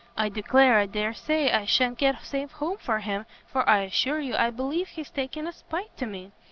[0.17, 4.19] I declare I dare say I sha'n't get safe home for him, for I assure
[4.19, 6.31] you I believe he's taken a spite to me!